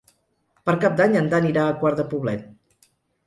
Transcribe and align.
Per 0.69 0.73
Cap 0.85 0.95
d'Any 1.01 1.17
en 1.19 1.27
Dan 1.33 1.45
irà 1.49 1.65
a 1.65 1.75
Quart 1.83 2.01
de 2.01 2.07
Poblet. 2.15 2.47